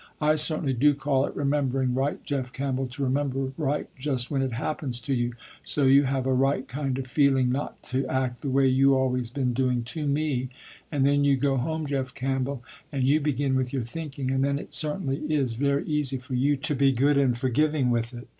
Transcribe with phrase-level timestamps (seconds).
[0.19, 4.53] I certainly do call it remembering right Jeff Campbell, to remember right just when it
[4.53, 8.49] happens to you, so you have a right kind of feeling not to act the
[8.49, 10.49] way you always been doing to me,
[10.91, 14.57] and then you go home Jeff Campbell, and you begin with your thinking, and then
[14.57, 18.27] it certainly is very easy for you to be good and forgiving with it.